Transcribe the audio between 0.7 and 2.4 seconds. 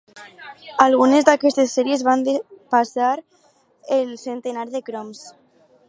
Algunes d'aquestes sèries van